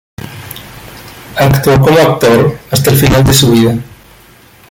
[1.37, 3.77] Actuó como actor hasta el final de su vida.